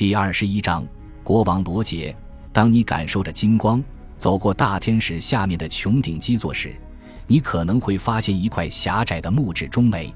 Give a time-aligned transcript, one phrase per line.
[0.00, 0.82] 第二十一章，
[1.22, 2.16] 国王罗杰。
[2.54, 3.84] 当你感受着金光
[4.16, 6.74] 走过大天使下面的穹顶基座时，
[7.26, 10.10] 你可能会发现一块狭窄的木质钟眉，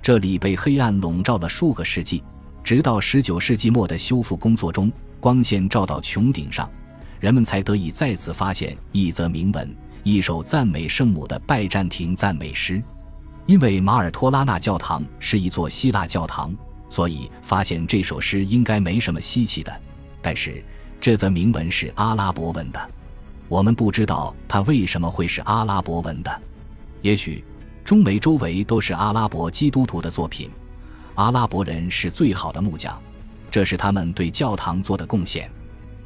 [0.00, 2.22] 这里被黑暗笼罩了数个世纪，
[2.62, 6.70] 直到十九世纪末的修复工作中，光线照到穹顶上，
[7.18, 12.80] 人们才得以再次发现一则铭文，一首赞美圣母的拜占庭赞美诗。
[13.46, 16.54] 因为马尔托拉纳教堂是一座希腊教堂，
[16.88, 19.80] 所以发现这首诗应该没什么稀奇的。
[20.22, 20.62] 但是
[21.00, 22.90] 这则铭文是阿拉伯文的。
[23.48, 26.42] 我们不知道它为什么会是阿拉伯文的，
[27.00, 27.44] 也许
[27.84, 30.50] 中美周围都是阿拉伯基督徒的作品。
[31.14, 33.00] 阿拉伯人是最好的木匠，
[33.50, 35.48] 这是他们对教堂做的贡献。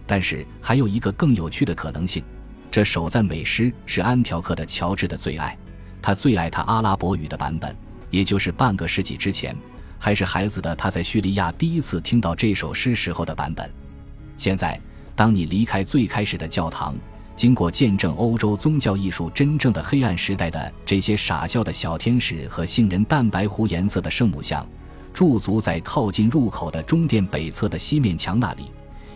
[0.06, 2.22] 但是还有一个更有趣的可能性：
[2.70, 5.56] 这首赞美诗是安条克的乔治的最爱，
[6.02, 7.74] 他最爱他阿拉伯语的版本，
[8.10, 9.56] 也就是半个世纪之前
[10.00, 13.70] 还是孩子的他在叙利亚第一次听到这首诗时候的版本。
[14.36, 14.80] 现在，
[15.14, 16.96] 当你离开最开始的教堂。
[17.36, 24.66] 经过见证欧洲宗教艺术真正的黑暗时代的这些傻笑的小天使和杏仁蛋白湖颜色的圣母像，
[25.14, 28.64] 驻足在靠近入口的中殿北侧的西面墙那里，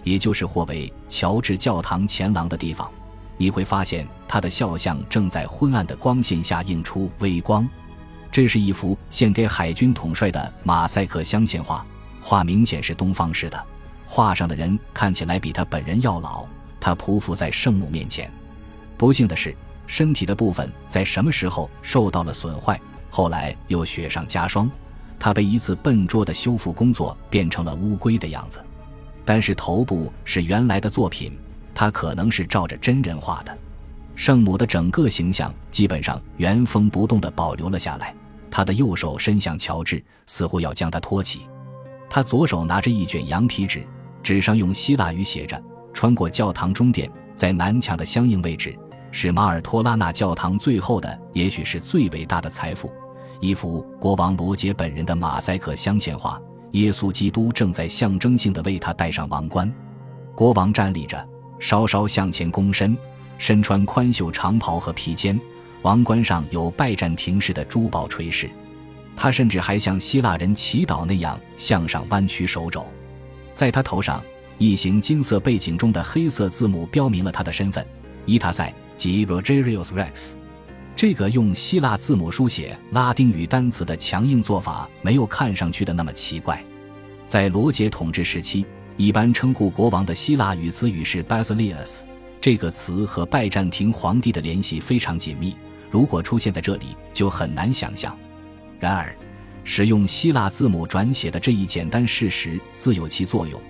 [0.04, 2.91] 也就是或为乔治教堂前廊的地方，
[3.36, 7.69] 你会发现他的肖像正在昏暗的光线下映出微光。
[8.34, 11.86] 这是一幅献给海军统帅的马赛克镶嵌画，
[12.20, 13.64] 画明显是东方式的，
[14.04, 16.44] 画上的人看起来比他本人要老。
[16.80, 18.28] 他匍匐在圣母面前，
[18.98, 19.54] 不幸的是，
[19.86, 24.69] 身体的部分在什么时候受到了损坏，后来又雪上加霜，
[25.16, 28.58] 他被一次笨拙的修复工作变成了乌龟的样子。
[29.24, 31.38] 但是头部是原来的作品，
[31.72, 33.56] 他可能是照着真人画的。
[34.16, 38.12] 圣母的整个形象基本上原封不动地保留了下来。
[38.55, 41.41] 他的右手伸向乔治，似乎要将他托起。
[42.08, 43.84] 他左手拿着一卷羊皮纸，
[44.22, 45.60] 纸上用希腊语写着。
[45.92, 48.78] 穿过教堂中殿，在南墙的相应位置，
[49.10, 52.92] 是马尔托拉纳教堂最后的，也许是最伟大的财富——
[53.42, 56.41] 一幅国王罗杰本人的马赛克镶嵌画。
[56.71, 59.69] 耶稣基督正在象征性的为他戴上王冠，
[60.36, 61.28] 国王站立着，
[61.59, 62.97] 稍稍向前躬身，
[63.36, 65.41] 身穿宽袖长袍和披肩，
[65.84, 68.50] 王冠上有拜占庭式的珠宝垂饰。
[69.15, 72.87] 他甚至还像希腊人祈祷那样向上弯曲手肘，
[73.53, 74.21] 在他头上。
[74.56, 77.84] 一行金色背景中的黑色字母标明了他的身份：
[78.25, 80.34] 伊塔塞即 Rogerius Rex。
[80.95, 86.65] 这个用希腊字母书写拉丁语单词的强硬做法，没有看上去的那么奇怪。
[87.27, 88.65] 在罗杰统治时期，
[88.97, 92.03] 一般称呼国王的希腊语词语是 Basileus。
[92.41, 95.56] 这个词和拜占庭皇帝的联系非常紧密，
[95.94, 98.19] 如果出现在这里，就很难想象。
[98.81, 99.15] 然而，
[99.62, 103.62] 使用希腊字母转写的这一简单事实自有其作用。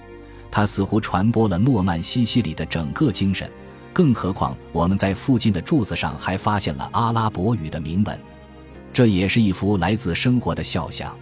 [0.51, 3.51] 它似乎传播了诺曼西西里的整个精神，
[3.93, 8.19] 更何况我们在附近的柱子上还发现了阿拉伯语的铭文。
[8.91, 11.15] 这也是一幅来自生活的肖像。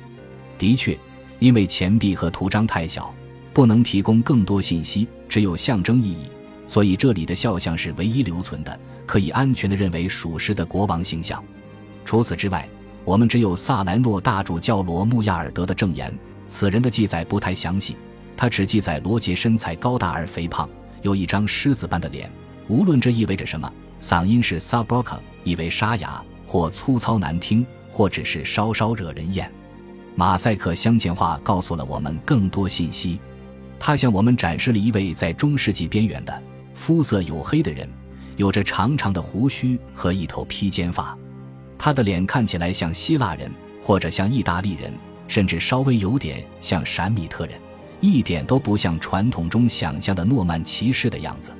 [0.57, 0.97] 的确，
[1.41, 3.13] 因为钱币和图章太小，
[3.53, 6.29] 不能提供更多信息，只有象征意义，
[6.73, 11.45] 所以这里的肖像是唯一留存的，可以安全地认为属实的国王形象。
[12.03, 12.67] 除此之外，
[13.05, 16.11] 我们只有萨莱诺大主教罗穆亚尔德的证言，
[16.49, 17.95] 此人的记载不太详细。
[18.35, 20.67] 他只记载罗杰身材高大而肥胖，
[21.03, 22.33] 有一张狮子般的脸。
[22.69, 29.53] 无论这意味着什么，嗓音是 s u b r o k a 意为沙哑或粗糙难听，或只是稍稍惹人厌。
[30.15, 33.21] 马赛克镶嵌画告诉了我们更多信息。
[33.79, 36.43] 他向我们展示了一位在中世纪边缘的
[36.83, 37.89] 肤色黝黑的人，
[38.37, 41.17] 有着长长的胡须和一头披肩发。
[41.79, 43.49] 他的脸看起来像希腊人，
[43.81, 44.93] 或者像意大利人，
[45.29, 47.55] 甚至稍微有点像闪米特人。
[48.01, 51.53] 一点都不像传统中想象的诺曼骑士的样子。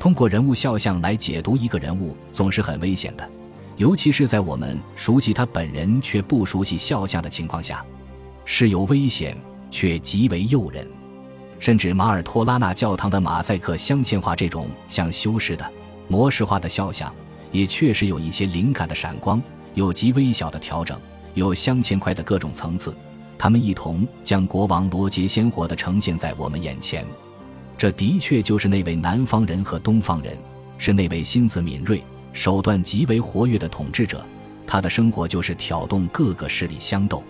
[0.00, 3.30] 通过人物肖像来解读一个人物总是很危险的，
[3.76, 7.84] 尤其是在我们熟悉他本人却不熟悉肖像的情况下，
[8.46, 9.36] 是有危险
[9.70, 10.88] 却极为诱人。
[11.64, 15.72] 甚至马尔托拉纳教堂的马赛克镶嵌画这种像修饰的
[16.08, 17.10] 模式化的肖像，
[17.52, 21.00] 也确实有一些灵感的闪光，有极微小的调整，
[21.32, 22.94] 有镶嵌块的各种层次。
[23.38, 27.02] 他们一同将国王罗杰鲜活地呈现在我们眼前，
[27.78, 30.36] 这的确就是那位南方人和东方人，
[30.76, 34.22] 是那位心思敏锐、手段极为活跃的统治者。
[34.66, 37.24] 他的生活就是挑动各个势力相斗，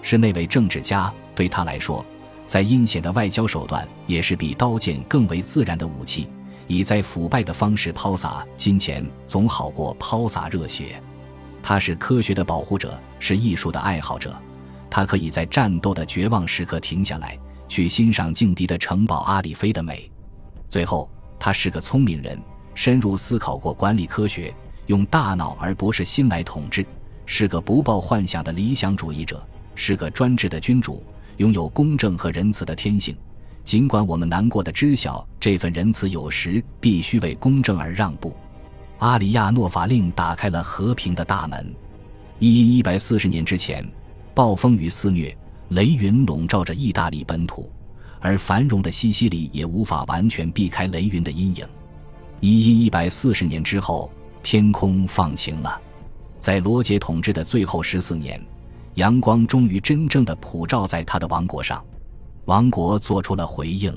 [0.00, 1.12] 是那位政治家。
[1.34, 2.02] 对他来说，
[2.46, 6.28] 在阴险的外交手段也是比刀剑更为自然的武器。
[6.68, 11.00] 以在腐败的方式抛洒金钱，总好过抛洒热血。
[11.62, 14.36] 他是科学的保护者，是艺术的爱好者。
[14.90, 17.38] 他可以在战斗的绝望时刻停下来，
[17.68, 20.10] 去欣赏劲敌的城堡阿里菲的美。
[20.68, 21.08] 最后，
[21.38, 22.40] 他是个聪明人，
[22.74, 24.52] 深入思考过管理科学，
[24.86, 26.84] 用大脑而不是心来统治，
[27.26, 29.44] 是个不抱幻想的理想主义者，
[29.74, 31.02] 是个专制的君主，
[31.38, 33.16] 拥有公正和仁慈的天性。
[33.64, 38.32] 尽管我们难过的知晓这份仁慈有时必须为公正而让步，
[38.98, 41.74] 阿里亚诺法令打开了和平的大门。
[42.38, 43.84] 一一一百四十年之前，
[44.34, 45.36] 暴风雨肆虐，
[45.70, 47.68] 雷云笼罩着意大利本土，
[48.20, 51.66] 而繁荣的西西里也无法完全避开雷云的阴影。
[52.38, 54.08] 一一一百四十年之后，
[54.44, 55.80] 天空放晴了，
[56.38, 58.40] 在罗杰统治的最后十四年，
[58.96, 61.84] 阳光终于真正的普照在他的王国上。
[62.46, 63.94] 王国做出了回应。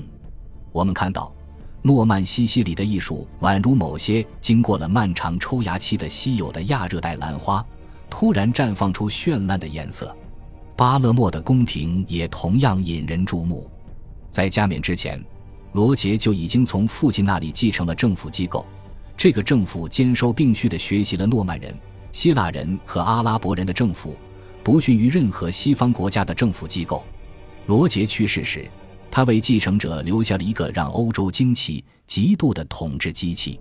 [0.72, 1.32] 我们看到，
[1.80, 7.64] 诺曼西西里的艺术宛如某些经过了漫长抽芽期的稀有的亚热带兰花，
[8.10, 10.14] 突然绽放出绚烂的颜色。
[10.76, 13.66] 巴勒莫的宫廷也同样引人注目。
[14.30, 15.22] 在加冕之前，
[15.72, 18.66] 罗杰就已经从父亲那里继承了政府机构。
[19.16, 21.74] 这个政府兼收并蓄地学习了诺曼人、
[22.12, 24.14] 希腊人和阿拉伯人的政府，
[24.62, 27.02] 不逊于任何西方国家的政府机构。
[27.66, 28.68] 罗杰去世时，
[29.10, 33.60] 他为继承者留下了一个让欧洲惊奇、极度的统治机器。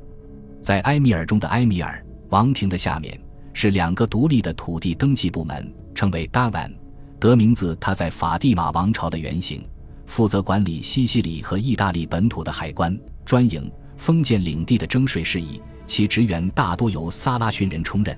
[0.62, 3.20] 在埃米尔中的埃米尔王庭的下面
[3.54, 6.72] 是两个独立的土地登记部门，称为 Davan，
[7.20, 9.66] 得名字他在法蒂玛王朝的原型，
[10.06, 15.62] 负责管理西西里和意大利本土的海关、专营、封建领地的征税事宜。
[15.88, 18.16] 其职员大多由萨拉逊人充任。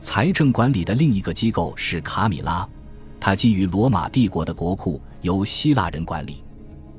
[0.00, 2.66] 财政管理的另一个机构是卡米拉。
[3.20, 6.42] 它基于罗马帝国的国库，由希腊人管理。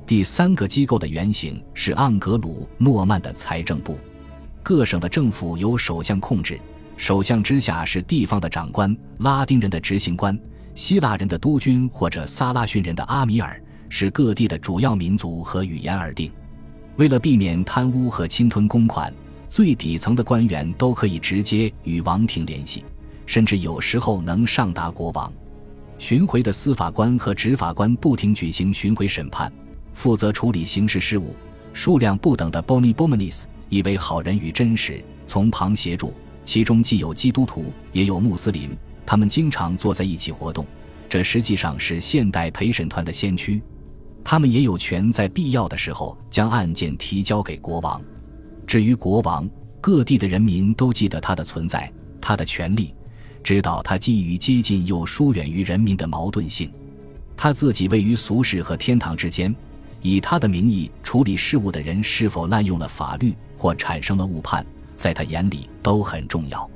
[0.06, 3.98] 第三个机构的原型是盎格鲁诺曼的财政部，
[4.62, 6.60] 各省的政府由首相控制，
[6.96, 10.38] 首相之下是地方的长官、拉丁人的执行官、
[10.74, 16.30] 希腊人的督军或者萨拉逊人的阿米尔，是各地的主要民族和语言而定。
[16.96, 19.12] 为了避免贪污和侵吞公款，
[19.48, 22.84] 最底层的官员都可以直接与王庭联系，
[23.32, 25.32] 甚至有时候能上达国王。
[25.96, 29.50] 巡回的司法官和执法官不停举行巡回审判，
[29.94, 31.34] 负责处理刑事事务。
[31.72, 36.12] 数量不等的 Boni Bomanis 以为好人与真实，从旁协助，
[36.44, 38.76] 其中既有基督徒，也有穆斯林。
[39.06, 40.66] 他们经常坐在一起活动，
[41.08, 43.62] 这实际上是现代陪审团的先驱。
[44.22, 47.98] 他们也有权在必要的时候将案件提交给国王。
[48.66, 49.48] 至于国王，
[49.80, 51.90] 各地的人民都记得他的存在，
[52.20, 52.94] 他的权利。
[53.42, 56.70] 知道他基于接近又疏远于人民的矛盾性，
[57.36, 59.54] 他自己位于俗世和天堂之间，
[60.00, 66.68] 以他的名义处理事务的人是否滥用了法律或产生了误判，在他眼里都很重要。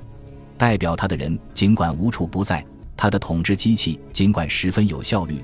[0.59, 2.65] 代表他的人尽管无处不在，
[2.97, 5.37] 他的统治机器尽管十分有效率，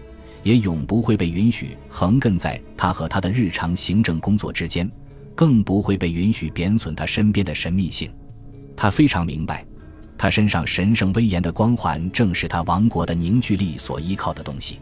[0.42, 4.90] 也永不会被允许横亘在他和他的日常行政工作之间，
[5.34, 8.10] 更不会被允许贬损他身边的神秘性。
[8.74, 9.64] 他非常明白。
[10.22, 14.78] 他身上神圣威严的光环，正是他王国的凝聚力所依靠的东西。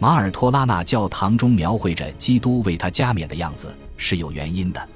[0.00, 4.88] 马尔托拉纳教堂中描绘着基督为他加冕的样子是有原因的。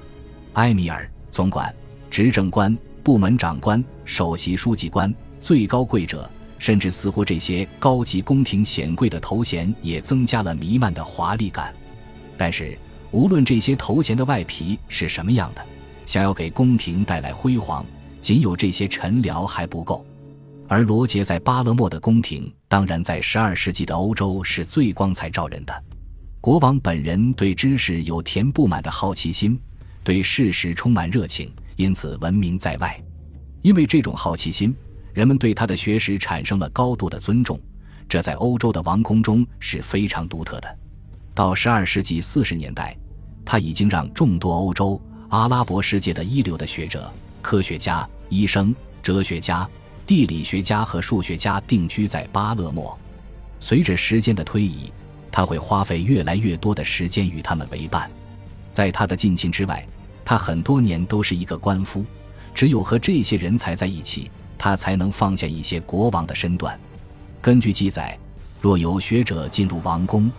[0.55, 1.73] 埃米尔、总管、
[2.11, 6.29] 执政官、部门长官、首席书记官、最高贵者，
[6.59, 11.73] 甚至似乎这些高级宫廷显贵的头衔也增加了弥漫的华丽感。
[12.37, 12.77] 但是，
[13.11, 15.65] 无论这些头衔的外皮是什么样的，
[16.05, 17.85] 想要给宫廷带来辉煌。
[18.21, 20.05] 仅有这些陈僚还不够，
[20.67, 25.83] 而罗杰在巴勒莫的宫廷，当然在十二世纪的欧洲是最光彩照人的。
[26.39, 29.59] 国王本人对知识有填不满的好奇心，
[30.03, 32.97] 对事实充满热情，因此闻名在外。
[33.61, 34.73] 因为这种好奇心，
[35.13, 37.59] 人们对他的学识产生了高度的尊重，
[38.07, 40.77] 这在欧洲的王宫中是非常独特的。
[41.33, 42.95] 到十二世纪四十年代，
[43.43, 47.11] 他已经让众多欧洲、阿拉伯世界的一流的学者、
[47.47, 48.05] 科学家。
[48.27, 49.65] 医生、哲学家、
[50.05, 52.99] 地理学家和数学家定居在巴勒莫。
[53.61, 54.91] 随着时间的推移，
[55.31, 58.11] 他会花费越来越多的时间与他们为伴。
[58.69, 59.87] 在他的近亲之外，
[60.25, 62.03] 他很多年都是一个官夫。
[62.53, 66.77] 只有和这些人才在一起，他才能放下一些国王的身段。
[67.41, 68.19] 根据记载，
[68.59, 70.29] 若有学者进入王宫，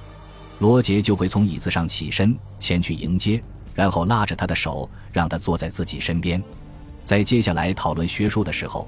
[0.58, 3.42] 罗杰就会从椅子上起身前去迎接，
[3.74, 6.42] 然后拉着他的手，让他坐在自己身边。
[7.08, 8.86] 在接下来讨论学术的时候，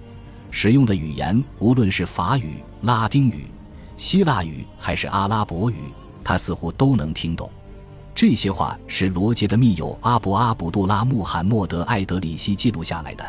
[0.50, 3.46] 使用的语言无论是法语、拉丁语、
[3.96, 5.76] 希腊语还是阿拉伯语，
[6.22, 7.50] 他似乎都能听懂。
[8.14, 13.24] 这些话是罗杰的密友阿布阿卜杜拉穆罕默德艾德里希记录下来的。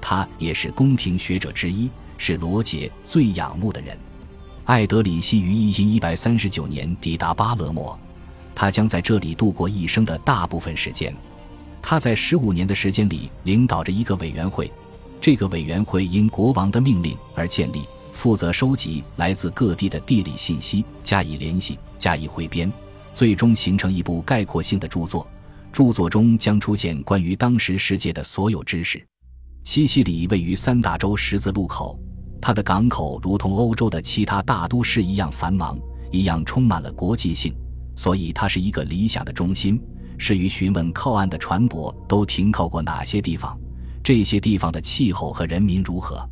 [0.00, 3.96] 他也是宫廷学者之一，是罗杰最仰慕的人。
[4.64, 7.96] 艾德里希于一一一百三十九年抵达巴勒莫，
[8.56, 11.14] 他将在这里度过一生的大部分时间。
[11.82, 14.72] 他在十五年的时间里领导着一个委员会，
[15.20, 22.72] 这个委员会因国王的命令而建立，负责收集来自各地的地理信息，加以联系，加以汇编，
[23.12, 25.26] 最终形成一部概括性的著作。
[25.72, 29.04] 著作中将出现关于当时世界的所有知识。
[29.64, 31.98] 西西里位于三大洲十字路口，
[32.40, 35.78] 它的港口如同欧洲的其他大都市一样繁忙，
[36.10, 37.54] 一样充满了国际性，
[37.96, 39.80] 所以它是一个理想的中心。
[40.18, 43.58] 适于询问靠岸的船舶都停靠过哪些地方，
[44.02, 46.28] 这些地方的气候和人民如何。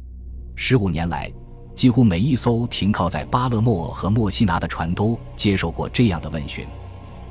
[0.55, 1.33] 十五年来，
[1.75, 6.67] 几乎每一艘停靠在巴勒莫和墨西拿的船都接受过这样的问询。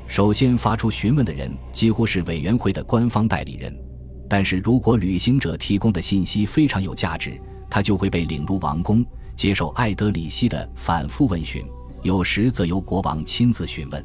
[0.06, 3.72] 首先发出询问的人几乎是委员会的官方代理人，
[4.28, 7.40] 但是如果旅行者提供的信息非常有价值，
[7.70, 11.64] 他就会被领入王宫，接受艾德里希的反复问询，
[12.02, 14.04] 有时则由国王亲自询问。